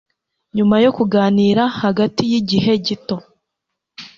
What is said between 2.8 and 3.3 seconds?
gito